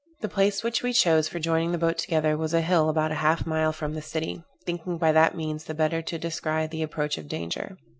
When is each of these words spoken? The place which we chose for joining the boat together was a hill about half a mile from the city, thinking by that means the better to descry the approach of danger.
The 0.21 0.29
place 0.29 0.63
which 0.63 0.81
we 0.81 0.93
chose 0.93 1.27
for 1.27 1.37
joining 1.37 1.73
the 1.73 1.77
boat 1.77 1.99
together 1.99 2.35
was 2.35 2.55
a 2.55 2.61
hill 2.61 2.89
about 2.89 3.11
half 3.11 3.45
a 3.45 3.47
mile 3.49 3.71
from 3.71 3.93
the 3.93 4.01
city, 4.01 4.43
thinking 4.65 4.97
by 4.97 5.11
that 5.11 5.37
means 5.37 5.65
the 5.65 5.75
better 5.75 6.01
to 6.01 6.17
descry 6.17 6.65
the 6.65 6.81
approach 6.81 7.19
of 7.19 7.27
danger. 7.27 7.77